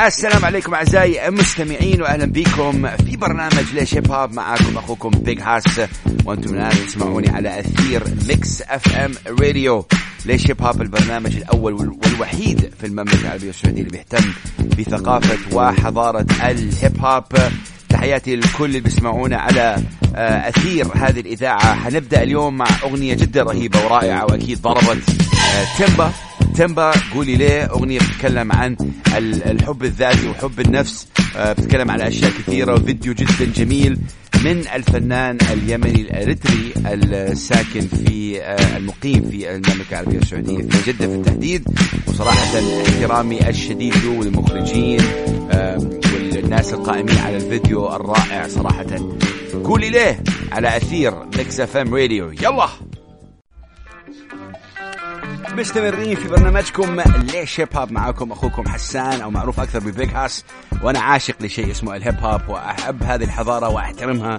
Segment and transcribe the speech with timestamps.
[0.00, 5.80] السلام عليكم أعزائي المستمعين واهلا بكم في برنامج ليش هيب هوب معاكم أخوكم بيج هاس
[6.24, 9.86] وأنتم الآن تسمعوني على أثير ميكس اف ام راديو
[10.26, 14.32] ليش هيب هوب البرنامج الأول والوحيد في المملكة العربية السعودية اللي بيهتم
[14.78, 17.24] بثقافة وحضارة الهيب هوب
[17.88, 19.76] تحياتي للكل اللي بيسمعونا على
[20.16, 21.74] آه، أثير هذه الإذاعة.
[21.74, 25.02] حنبدأ اليوم مع أغنية جدا رهيبة ورائعة وأكيد ضربت
[25.34, 25.78] آه،
[26.54, 27.64] تيمبا قولي ليه.
[27.64, 28.76] أغنية بتتكلم عن
[29.46, 31.06] الحب الذاتي وحب النفس.
[31.36, 33.98] آه، بتتكلم عن أشياء كثيرة وفيديو جدا جميل
[34.44, 38.40] من الفنان اليمني الإريتري الساكن في
[38.76, 41.64] المقيم في المملكة العربية السعودية في جدة في التحديد
[42.06, 45.00] وصراحة احترامي الشديد له وللمخرجين
[46.44, 48.86] الناس القائمين على الفيديو الرائع صراحة.
[49.64, 52.68] قولي ليه على أثير ميكس اف ام راديو يلا!
[55.54, 57.00] مستمرين في برنامجكم.
[57.00, 60.44] ليش هيب هوب معاكم أخوكم حسان أو معروف أكثر ببيج هاس
[60.82, 64.38] وأنا عاشق لشيء اسمه الهيب هوب وأحب هذه الحضارة وأحترمها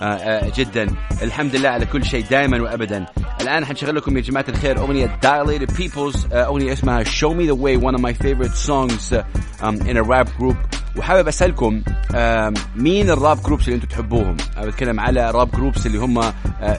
[0.00, 0.86] آه، آه، جدا.
[1.22, 3.06] الحمد لله على كل شيء دائما وابدا.
[3.40, 7.76] الآن حنشغل لكم يا جماعة الخير أغنية Dilated Peoples آه، أغنية اسمها Me the Way
[7.86, 9.12] one of my favorite songs
[9.62, 10.75] um, in a rap group.
[10.98, 11.82] وحابب أسألكم
[12.76, 16.32] مين الراب groups اللي أنتم تحبوهم؟ بتكلم على راب groups اللي هم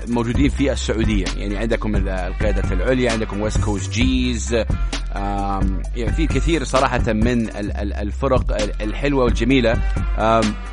[0.07, 4.53] موجودين في السعودية، يعني عندكم القيادة العليا، عندكم ويست كوست جيز
[5.95, 9.81] يعني في كثير صراحة من الفرق الحلوة والجميلة.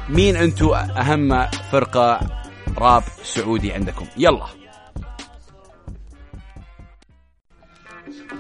[0.09, 2.21] مين أنتم أهم فرقة
[2.79, 4.64] راب سعودي عندكم؟ يلا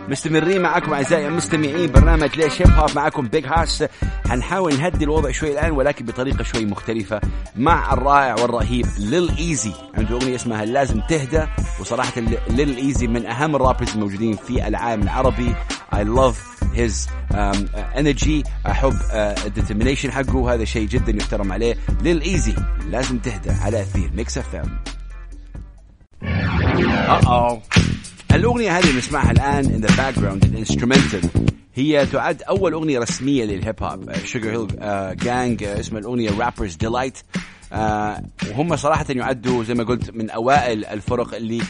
[0.08, 3.84] مستمرين معكم أعزائي المستمعين برنامج ليش هيب هوب معكم بيج هاس
[4.28, 7.20] حنحاول نهدي الوضع شوي الآن ولكن بطريقة شوي مختلفة
[7.56, 11.46] مع الرائع والرهيب ليل ايزي عنده أغنية اسمها لازم تهدى
[11.80, 15.54] وصراحة ليل ايزي من أهم ال rappers الموجودين في العالم العربي.
[16.74, 18.48] His um, uh, energy.
[18.66, 18.94] أحب
[19.46, 21.76] ال determination uh, حقه هذا شيء جدا يحترم عليه.
[22.02, 22.54] ليل ايزي
[22.90, 24.78] لازم تهدى على اثير ميكس اف ام
[26.24, 27.83] Uh-oh.
[28.34, 31.30] الأغنية هذه اللي نسمعها الآن in the background ال instrumental
[31.74, 37.18] هي تعد أول أغنية رسمية للهيب هوب شوجر هيل جانج اسم الأغنية Rapper's Delight
[38.50, 41.62] وهم صراحة يعدوا زي ما قلت من أوائل الفرق اللي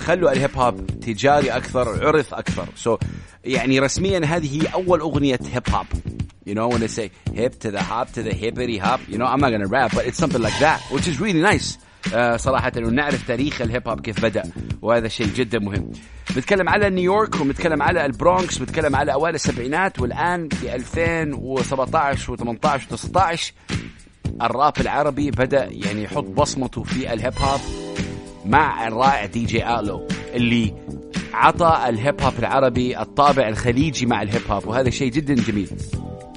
[0.00, 2.66] خلوا الهيب هوب تجاري أكثر عرف أكثر.
[2.76, 3.00] so so,
[3.44, 5.86] يعني رسميا هذه هي أول أغنية هيب هوب
[6.44, 9.26] You know, when they say hip to the hop to the hippity hop, you know,
[9.26, 11.78] I'm not to rap, but it's something like that, which is really nice.
[12.14, 14.42] آه صراحة انه نعرف تاريخ الهيب هوب كيف بدأ
[14.82, 15.90] وهذا شيء جدا مهم.
[16.36, 23.40] بنتكلم على نيويورك وبنتكلم على البرونكس بنتكلم على أوائل السبعينات والآن في 2017 و18 و19
[24.42, 27.60] الراب العربي بدأ يعني يحط بصمته في الهيب هوب
[28.46, 30.74] مع الرائع دي جي آلو اللي
[31.34, 35.70] عطى الهيب هوب العربي الطابع الخليجي مع الهيب هوب وهذا شيء جدا جميل.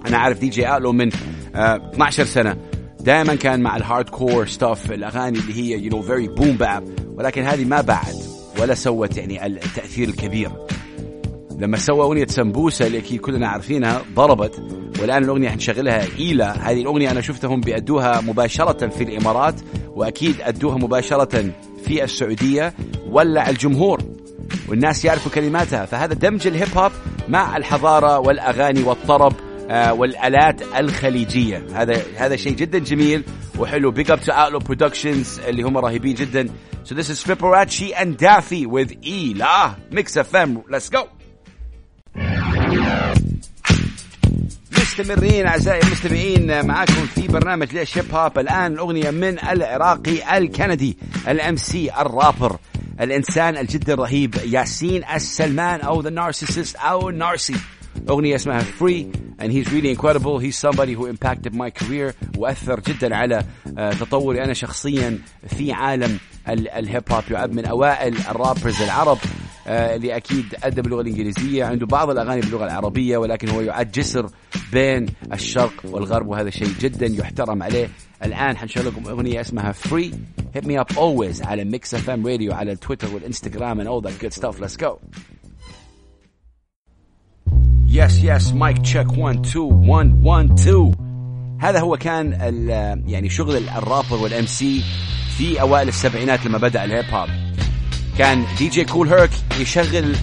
[0.08, 1.10] أنا عارف دي جي آلو من
[1.56, 2.58] آه 12 سنة
[3.06, 6.84] دائما كان مع ال hardcore stuff الأغاني اللي هي you know very boom bap
[7.18, 8.16] ولكن هذه ما بعد
[8.60, 10.52] ولا سوت يعني التأثير الكبير.
[11.60, 14.64] لما سوى أغنية سمبوسة اللي أكيد كلنا عارفينها ضربت.
[15.02, 19.56] والآن الأغنية حنشغلها ايلا هذه الأغنية أنا شفتهم بيأدوها مباشرة في الإمارات
[19.96, 21.52] وأكيد أدوها مباشرة
[21.86, 22.74] في السعودية
[23.10, 24.02] ولع الجمهور.
[24.70, 25.86] والناس يعرفوا كلماتها.
[25.86, 26.92] فهذا دمج الهيب هوب
[27.28, 29.34] مع الحضارة والأغاني والطرب.
[29.70, 31.66] والآلات الخليجية.
[31.74, 33.24] هذا هذا شيء جدا جميل
[33.58, 33.92] وحلو.
[33.92, 36.50] بيج اب تو اوتلو برودكشنز اللي هم رهيبين جدا.
[36.84, 41.08] So this is Fibonacci and Daffy with E لا ميكس اف ام let's go.
[44.72, 50.98] مستمرين أعزائي المستمعين معاكم في برنامج ليش هيب هوب الآن الأغنية من العراقي الكندي
[51.28, 52.58] الأم سي الرابر
[53.02, 57.56] الإنسان الجدا رهيب ياسين السلمان أو ذا نارسيسست أو نارسي.
[58.10, 59.06] أغنية اسمها Free
[59.40, 60.40] and he's really incredible.
[60.40, 63.44] He's somebody who impacted my career وأثر جدا على
[63.76, 66.20] تطوري أنا شخصيا في عالم
[66.50, 69.18] الهيب هوب يعد من أوائل الرابرز العرب
[69.68, 74.30] اللي أكيد أدى باللغة الإنجليزية عنده بعض الأغاني باللغة العربية ولكن هو يعد جسر
[74.72, 77.90] بين الشرق والغرب وهذا شيء جدا يحترم عليه.
[78.24, 80.14] الآن حنشغل لكم أغنية اسمها Free.
[80.58, 84.34] Hit Me Up Always على Mix FM Radio على التويتر والإنستغرام and all that good
[84.34, 84.60] stuff.
[84.60, 85.00] Let's go.
[87.96, 90.92] yes yes mic check 1 2 1 1 2
[91.60, 92.32] هذا هو كان
[93.08, 94.84] يعني شغل ال rapper وال MC
[95.38, 97.30] في أوائل السبعينات لما بدأ الهيب هوب
[98.18, 100.16] كان دي جي كول هيرك يشغل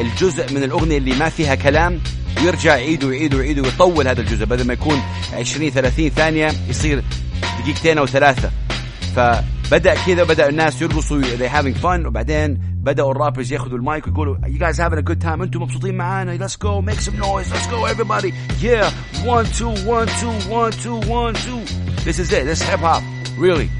[0.00, 2.00] الجزء من الأغنية اللي ما فيها كلام
[2.40, 5.02] ويرجع يعيد ويعيد ويعيد ويطول هذا الجزء بدل ما يكون
[5.32, 7.02] 20 30 ثانية يصير
[7.62, 8.50] دقيقتين أو ثلاثة.
[9.16, 9.20] ف
[9.72, 14.36] بدأ كذا بدأ الناس يرقصوا they having fun وبعدين بدأوا ال rappers ياخذوا المايك ويقولوا
[14.36, 17.50] you guys having a good time أنتم مبسوطين معانا؟ Let's go make some noise.
[17.52, 18.32] Let's go everybody.
[18.60, 18.90] Yeah.
[19.24, 21.60] One two one two one two one two.
[22.04, 22.44] This is it.
[22.44, 23.02] This is hip hop.
[23.38, 23.70] Really.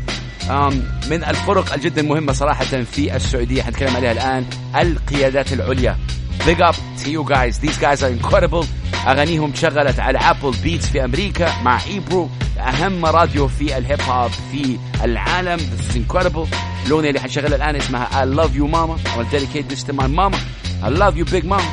[0.49, 0.75] Um,
[1.11, 4.47] من الفرق الجدا مهمة صراحة في السعودية حنتكلم عليها الآن
[4.77, 5.97] القيادات العليا.
[6.47, 7.59] Big up to you guys.
[7.59, 8.67] These guys are incredible.
[9.07, 12.29] أغانيهم شغلت على Apple Beats في أمريكا مع إيبرو
[12.69, 15.59] أهم راديو في الهيب هوب في العالم.
[15.59, 16.49] This is incredible.
[16.87, 19.09] الأغنية اللي حنشغلها الآن اسمها I love you mama.
[19.09, 20.39] I will dedicate this to my mama.
[20.83, 21.71] I love you big mama.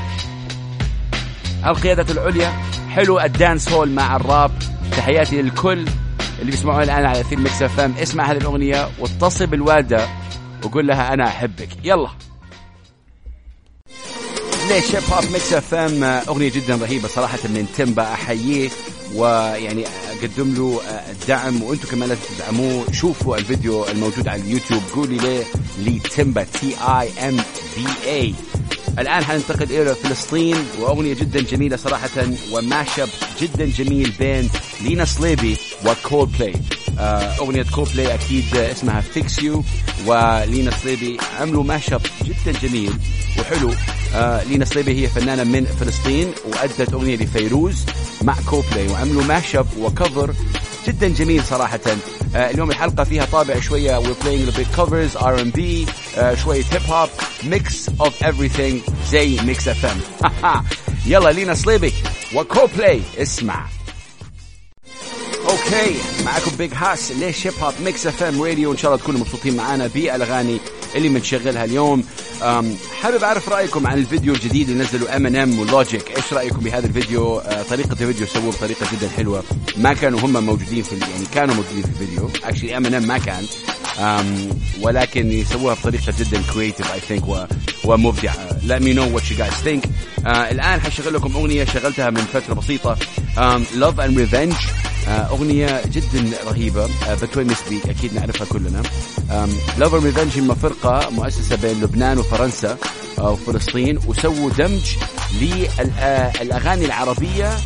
[1.65, 2.53] القيادة العليا.
[2.89, 4.51] حلو ال dancehall مع الراب.
[4.91, 5.85] تحياتي للكل
[6.39, 10.07] اللي بيسمعوها الآن على أثير ميكس اف ام اسمع هذه الأغنية واتصل بالوالدة
[10.63, 11.69] وقول لها أنا أحبك.
[11.83, 12.09] يلا.
[14.69, 18.13] ليش هيب هوب ميكس اف ام أغنية جدا رهيبة صراحة من تيمبا.
[18.13, 18.69] احييه
[19.15, 22.85] ويعني أقدم له الدعم وأنتم كمان لازم تدعموه.
[22.91, 24.81] شوفوا الفيديو الموجود على اليوتيوب.
[24.95, 25.43] قولي ليه؟
[25.85, 27.35] لتيمبا T E M
[27.77, 28.33] B A
[28.99, 32.09] الآن حننتقل إلى فلسطين وأغنية جدا جميلة صراحة
[32.51, 33.07] و mashup
[33.41, 34.49] جدا جميل بين
[34.81, 36.53] لينا صليبي وكول بلاي
[37.39, 39.63] أغنية كول بلاي أكيد اسمها Fix You
[40.05, 42.93] ولينا صليبي عملوا mashup جدا جميل.
[43.51, 43.73] وحلو
[44.15, 47.85] آه لينا صليبي هي فنانة من فلسطين وأدت أغنية لفيروز
[48.21, 50.33] مع كوبلاي وعملوا ماشب و cover
[50.87, 51.79] جدا جميل صراحة.
[52.35, 55.59] آه اليوم الحلقة فيها طابع شوية we're playing a bit covers R&B
[56.17, 57.09] آه شوية هيب هوب
[57.49, 60.01] mix of everything زي ميكس اف ام
[61.05, 61.93] يلا لينا صليبي
[62.35, 63.65] وكوبلاي اسمع.
[65.49, 65.95] أوكي
[66.25, 69.55] معكم بيج هاس ليش هيب هوب ميكس اف ام راديو إن شاء الله تكونوا مبسوطين
[69.55, 70.57] معنا بالأغاني.
[70.95, 72.03] اللي بنشغلها اليوم.
[73.01, 76.87] حابب أعرف رأيكم عن الفيديو الجديد اللي نزلوا ام ان ام ولوجيك إيش رأيكم بهذا
[76.87, 79.43] الفيديو؟ آه طريقة الفيديو سووه بطريقة جدا حلوة.
[79.77, 82.29] ما كانوا هم موجودين في يعني كانوا موجودين في الفيديو.
[82.43, 83.45] actually Eminem ما كان.
[84.81, 87.47] ولكن يسووها بطريقة جدا creative I think
[87.83, 88.49] ومبدعة.
[88.67, 89.87] Let me know what you guys think.
[90.25, 92.97] آه الآن حشغل لكم أغنية شغلتها من فترة بسيطة.
[93.79, 94.88] Love and Revenge.
[95.09, 96.89] أغنية جدا رهيبة.
[97.21, 98.83] بتونس بيك أكيد نعرفها كلنا.
[99.77, 102.77] Love Revenge هم فرقة مؤسسة بين لبنان وفرنسا
[103.17, 104.95] وفلسطين وسووا دمج
[105.41, 107.57] للأغاني العربية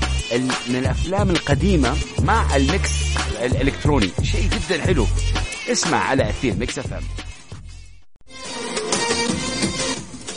[0.68, 2.92] من الأفلام القديمة مع ال mix
[3.42, 4.10] الإلكتروني.
[4.24, 5.08] شيء جدا حلو.
[5.72, 7.04] اسمع على أثير Mix FM.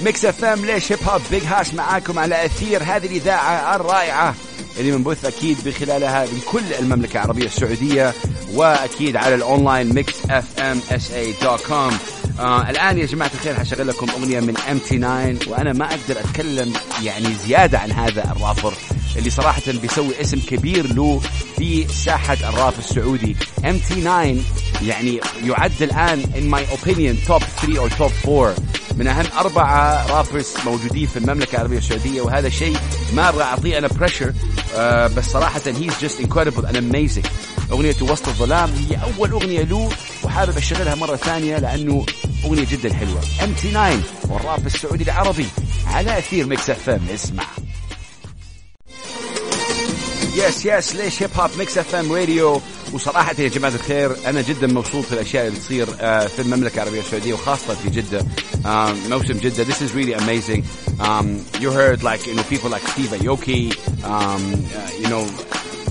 [0.00, 2.82] Mix FM ليش هيب هوب؟ Big Hass معاكم على أثير.
[2.82, 4.34] هذه الإذاعة الرائعة.
[4.80, 8.14] اللي منبث أكيد بخلالها من كل المملكة العربية السعودية
[8.54, 11.98] وأكيد على ال online Mix FM SA dot com
[12.70, 17.34] الآن يا جماعة الخير حشغل لكم أغنية من MT 9 وأنا ما أقدر أتكلم يعني
[17.46, 18.72] زيادة عن هذا الرابر
[19.16, 21.20] اللي صراحة بيسوي اسم كبير له
[21.58, 23.36] في ساحة الراب السعودي.
[23.64, 24.34] MT 9
[24.82, 28.54] يعني يعد الآن in my opinion top 3 أو top 4
[28.96, 32.76] من أهم أربعة rappers موجودين في المملكة العربية السعودية وهذا شيء
[33.14, 34.32] ما أبغى أعطيه أنا pressure
[34.74, 37.26] آه بس صراحة he's just incredible and amazing
[37.72, 39.90] أغنية وسط الظلام هي أول أغنية له
[40.24, 42.06] وحابب اشغلها مرة ثانية لأنه
[42.44, 43.20] أغنية جدا حلوة.
[43.44, 43.98] MT 9
[44.28, 45.46] والراب السعودي العربي
[45.86, 47.44] على أثير Mix FM اسمع.
[50.34, 52.60] Yes yes ليش هيب هوب Mix FM Radio
[52.92, 55.86] وصراحة يا جماعة الخير أنا جدا مبسوط في الأشياء اللي تصير
[56.28, 58.26] في المملكة العربية السعودية وخاصة في جدة
[59.08, 60.62] موسم جدة this is really amazing
[61.00, 61.26] um,
[61.60, 63.62] you heard like you know people like Steve Aoki
[64.04, 64.42] um,
[64.78, 65.24] uh, you know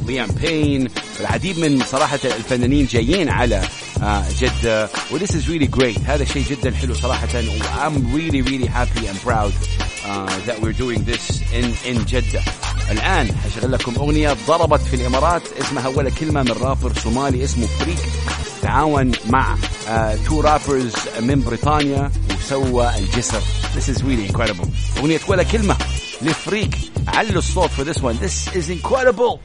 [0.08, 0.90] Liam Payne
[1.20, 3.62] العديد من صراحة الفنانين جايين على
[4.40, 9.08] جدة و this is really great هذا شيء جدا حلو صراحة I'm really really happy
[9.08, 9.54] and proud
[10.06, 12.42] uh, that we're doing this in in جدة
[12.92, 18.00] الآن حشغل لكم أغنية ضربت في الإمارات اسمها ولا كلمة من رابر صومالي اسمه Freek
[18.62, 19.56] تعاون مع
[20.28, 23.42] two uh, rappers من بريطانيا وسوى الجسر.
[23.76, 24.68] This is really incredible.
[24.98, 25.78] أغنية ولا كلمة
[26.22, 26.78] ل Freek
[27.08, 28.16] علوا الصوت for this one.
[28.18, 29.40] This is incredible.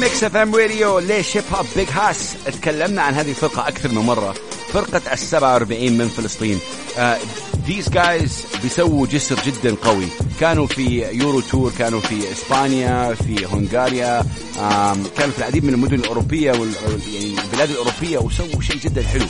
[0.00, 4.34] Mix FM Radio ليش هيب هوب Big Hass تكلمنا عن هذه الفرقة أكثر من مرة.
[4.72, 6.58] فرقة ال 47 من فلسطين.
[7.68, 10.08] These guys بيسووا جسر جدا قوي.
[10.40, 14.24] كانوا في Euro tour كانوا في إسبانيا في هنغاريا
[15.16, 16.72] كانوا في العديد من المدن الأوروبية وال
[17.14, 19.26] يعني البلاد الأوروبية وسووا شيء جدا حلو.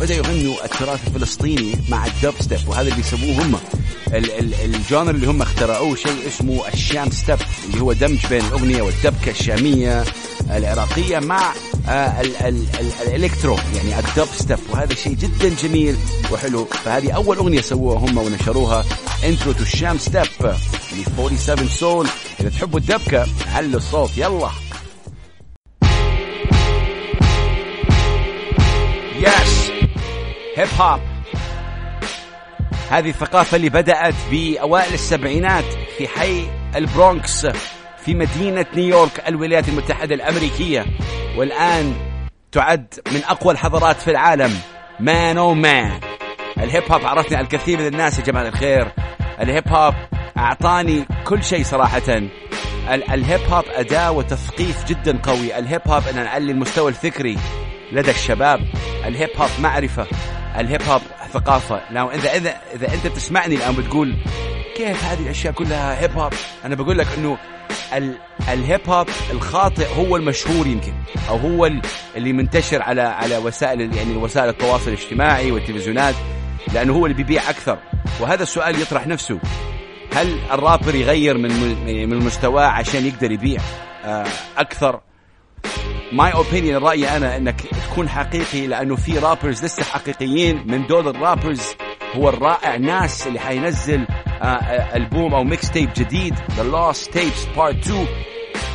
[0.00, 3.58] بدأوا يغنوا التراث الفلسطيني مع الدب ستيب وهذا اللي بيسووه هم.
[4.64, 9.30] ال genre اللي هم اخترعوه شيء اسمه ال Shamstep اللي هو دمج بين الأغنية والدبكة
[9.30, 10.04] الشامية
[10.50, 11.52] العراقية مع
[11.88, 12.66] ال
[13.06, 15.96] ال electro يعني الدب ستيب وهذا شيء جدا جميل
[16.32, 16.64] وحلو.
[16.64, 18.84] فهذه أول أغنية سووها هم ونشروها
[19.24, 22.08] Intro to ال Shamstep ل 47 Soul
[22.40, 24.10] إذا تحبوا الدبكة علوا الصوت.
[24.16, 24.50] يلا.
[29.18, 29.70] Yes
[30.56, 31.00] هيب هوب
[32.90, 35.64] هذه الثقافة اللي بدأت بأوائل السبعينات
[35.98, 37.46] في حي البرونكس.
[38.08, 40.86] في مدينة نيويورك الولايات المتحدة الأمريكية.
[41.36, 41.94] والآن
[42.52, 44.54] تعد من أقوى الحضارات في العالم.
[45.00, 46.00] Man oh man
[46.58, 48.92] الهيب هوب عرفني الكثير من الناس يا جماعة الخير.
[49.40, 49.94] الهيب هوب
[50.38, 52.22] أعطاني كل شيء صراحة.
[52.88, 55.58] الهيب هوب أداة وتثقيف جدا قوي.
[55.58, 57.38] الهيب هوب أن نعلي المستوى الفكري
[57.92, 58.60] لدى الشباب.
[59.06, 60.06] الهيب هوب معرفة.
[60.58, 61.80] الهيب هوب ثقافة.
[61.90, 64.16] لو إذا إذا إذا أنت تسمعني الآن بتقول
[64.76, 66.32] كيف هذه الأشياء كلها هيب هوب؟
[66.64, 67.06] أنا بقول لك
[67.96, 68.14] إنه
[68.48, 70.92] الهيب هوب الخاطئ هو المشهور يمكن
[71.28, 71.70] أو هو
[72.16, 76.14] اللي منتشر على على وسائل يعني وسائل التواصل الاجتماعي والتلفزيونات
[76.74, 77.78] لأنه هو اللي بيبيع أكثر.
[78.20, 79.38] وهذا السؤال يطرح نفسه.
[80.14, 81.50] هل الرابر يغير من
[82.08, 83.60] من مستواه عشان يقدر يبيع؟
[84.04, 84.26] آه،
[84.58, 85.00] أكثر.
[86.12, 91.15] My opinion رايي أنا إنك تكون حقيقي لأنه في rappers لسه حقيقيين من دول ال
[91.15, 91.62] rappers
[92.16, 94.06] هو الرائع Nas اللي حينزل
[94.42, 98.06] آه، آه، ألبوم أو mixtape جديد The Lost Tapes Part 2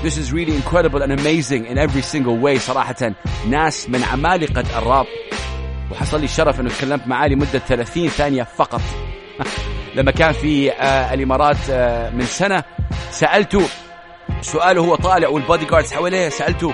[0.03, 3.13] This is really incredible and amazing in every single way صراحة.
[3.49, 5.05] Nas من عمالقة الراب.
[5.91, 8.81] وحصل لي الشرف إنه تكلمت معاه لمدة 30 ثانية فقط.
[9.95, 12.63] لما كان في آه الإمارات آه من سنة
[13.11, 13.61] سألته
[14.41, 16.73] سؤال وهو طالع وال bodyguards حواليه سألته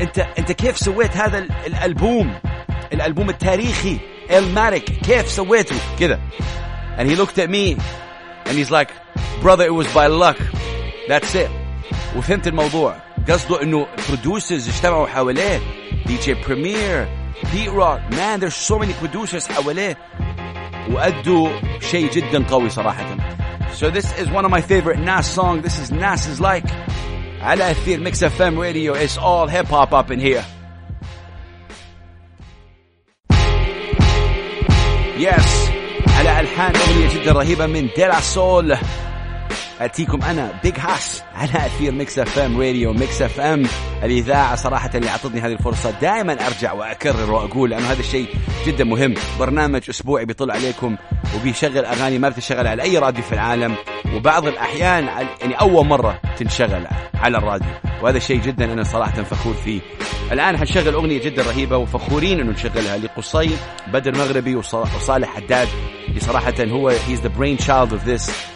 [0.00, 2.34] أنت أنت كيف سويت هذا الألبوم؟
[2.92, 3.98] الألبوم التاريخي.
[4.31, 6.19] المارك كيف سويته كذا
[6.97, 7.75] and he looked at me
[8.45, 8.89] and he's like
[9.41, 10.37] brother it was by luck
[11.07, 11.49] that's it
[12.17, 12.95] وفهمت الموضوع
[13.29, 15.59] قصده انه producers اجتمعوا حواليه
[16.05, 17.07] دي جي بريمير
[17.53, 19.97] بيت روك مان there's so many producers حواليه
[20.89, 21.49] وأدوا
[21.91, 23.17] شيء جدا قوي صراحة
[23.79, 26.65] so this is one of my favorite Nas song this is Nas's like
[27.41, 30.43] على أثير ميكس اف ام راديو it's all hip hop up in here
[35.20, 35.70] Yes.
[36.18, 38.76] على ألحان أغنية جدا رهيبة من De La Soul.
[39.80, 43.62] أتيكم أنا Big Hass على أثير Mix FM Radio Mix FM
[44.02, 48.28] الإذاعة صراحة اللي أعطتني هذه الفرصة دائما أرجع وأكرر وأقول لأنه هذا الشيء
[48.66, 49.14] جدا مهم.
[49.38, 50.96] برنامج أسبوعي بيطل عليكم
[51.36, 53.74] وبيشغل أغاني ما بتشغل على أي راديو في العالم
[54.14, 55.04] وبعض الأحيان
[55.40, 57.89] يعني أول مرة تنشغل على الراديو.
[58.02, 59.80] وهذا الشيء جدا أنا صراحة فخور فيه.
[60.32, 63.50] الآن حنشغل أغنية جدا رهيبة وفخورين انه نشغلها لقصي
[63.92, 65.68] بدر مغربي وصالح حداد.
[66.08, 68.46] اللي صراحة who is the brainchild of this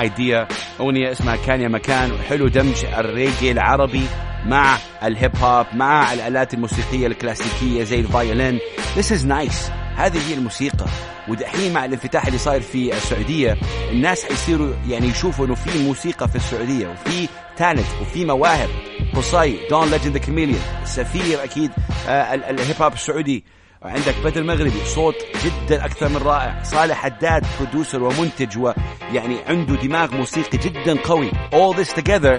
[0.00, 0.48] idea
[0.80, 2.12] أغنية اسمها كان يا مكان.
[2.12, 4.02] وحلو دمج الريجي العربي
[4.46, 8.58] مع الهيب هوب مع الآلات الموسيقية الكلاسيكية زي ال violin
[8.96, 9.83] This is nice.
[9.96, 10.86] هذه هي الموسيقى.
[11.28, 13.56] ودحين مع الانفتاح اللي صاير في السعودية
[13.90, 18.68] الناس حيصيروا يعني يشوفوا إنه في موسيقى في السعودية وفي talent وفي مواهب.
[19.16, 21.70] قصي Don Legend the Kamelion سفير أكيد
[22.08, 23.44] آه الهيب هوب السعودي.
[23.82, 26.62] عندك بدر مغربي صوت جدا أكثر من رائع.
[26.62, 31.30] صالح حداد producer ومنتج ويعني عنده دماغ موسيقي جدا قوي.
[31.30, 32.38] All this together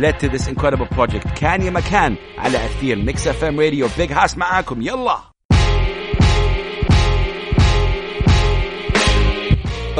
[0.00, 1.28] led to this incredible project.
[1.40, 4.82] كان يا مكان على اثير Mix FM Radio Big Hass معاكم.
[4.82, 5.29] يلا!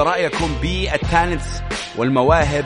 [0.02, 1.62] رأيكم بال talents
[1.96, 2.64] والمواهب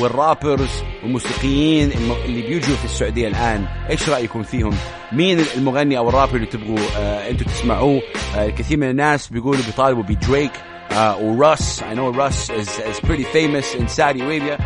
[0.00, 1.90] وال rappers والموسيقيين
[2.24, 4.74] اللي بيجوا في السعودية الآن؟ إيش رأيكم فيهم؟
[5.12, 8.02] مين المغني أو الرابر اللي تبغوا آه أنتم تسمعوه؟
[8.36, 10.52] آه الكثير من الناس بيقولوا بيطالبوا بدريك
[10.92, 14.58] آه و Russ I know Russ is, is pretty famous in Saudi Arabia.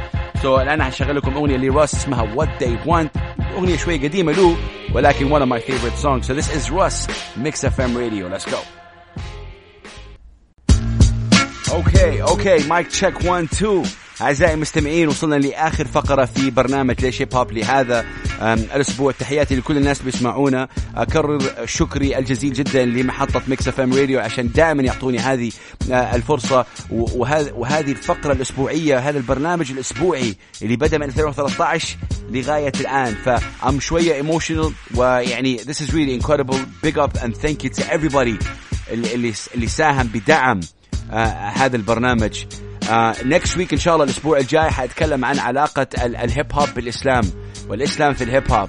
[0.42, 3.20] So الآن هشغل لكم أغنية ل Russ اسمها What They Want.
[3.56, 4.56] أغنية شوي قديمة له
[4.94, 6.26] ولكن one of my favorite songs.
[6.26, 8.28] So this is Russ Mix FM Radio.
[8.28, 8.81] Let's go.
[11.72, 13.82] Okay, okay, mic check one, two.
[14.20, 18.04] أعزائي المستمعين وصلنا لآخر فقرة في برنامج ليش هيب لهذا
[18.42, 19.12] الأسبوع.
[19.12, 20.68] تحياتي لكل الناس بيسمعونا.
[20.96, 25.52] أكرر شكري الجزيل جدا لمحطة Mix FM Radio عشان دائما يعطوني هذه
[25.92, 26.66] آه، الفرصة.
[26.90, 31.96] وهذه الفقرة الأسبوعية هذا البرنامج الأسبوعي اللي بدأ من 2013
[32.30, 33.14] لغاية الآن.
[33.14, 36.58] ف um شوية emotional ويعني this is really incredible.
[36.82, 38.44] Big up and thank you to everybody
[38.90, 40.60] اللي اللي ساهم بدعم.
[41.54, 42.44] هذا البرنامج.
[43.24, 47.22] next uh, week إن شاء الله الأسبوع الجاي حأتكلم عن علاقة الهيب هوب بالإسلام
[47.68, 48.68] والإسلام في الهيب هوب.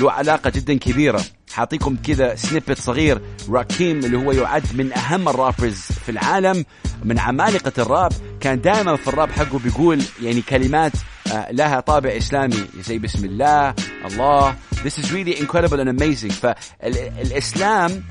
[0.00, 1.24] له علاقة جدا كبيرة.
[1.52, 3.20] حأعطيكم كذا snippet صغير
[3.50, 6.64] راكيم اللي هو يعد من أهم الرابرز في العالم
[7.04, 8.12] من عمالقة الراب.
[8.40, 10.92] كان دائما في الراب حقه بيقول يعني كلمات
[11.28, 12.64] uh, لها طابع إسلامي.
[12.80, 13.74] زي بسم الله
[14.06, 14.54] الله.
[14.84, 16.32] This is really incredible and amazing.
[16.32, 18.04] فالاسلام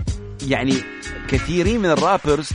[0.48, 0.76] يعني
[1.28, 2.50] كثيرين من الرابرز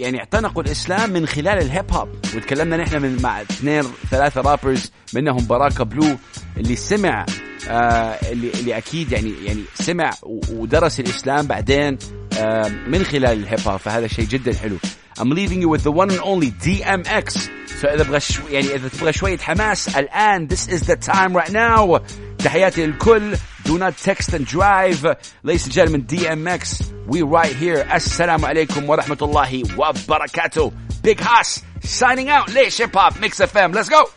[0.00, 5.44] يعني اعتنقوا الإسلام من خلال الهيب هوب وتكلمنا نحن من مع اثنين ثلاثة رابرز منهم
[5.44, 6.16] باراكا بلو
[6.56, 7.26] اللي سمع
[7.68, 10.10] آه اللي اللي أكيد يعني يعني سمع
[10.52, 11.98] ودرس الإسلام بعدين
[12.38, 14.76] آه من خلال الهيب هوب فهذا شيء جدا حلو.
[15.18, 19.12] I'm leaving you with the one and only DMX so إذا بغى يعني إذا تبغى
[19.12, 22.00] شوية حماس الآن this is the time right now.
[22.39, 23.35] تحياتي للكل
[23.67, 25.05] do not text and drive
[25.43, 30.71] ladies and gentlemen DMX we right here السلام عليكم ورحمة الله وبركاته
[31.07, 34.09] Big Haas signing out ليش هيب هوب ميكس اف ام let's go